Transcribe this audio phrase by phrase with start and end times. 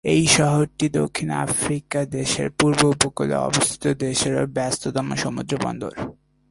[0.05, 5.93] এই শহরটি দক্ষিণ আফ্রিকা দেশের পূর্ব উপকূলে অবস্থিত দেশের ব্যস্ততম সমুদ্রবন্দর।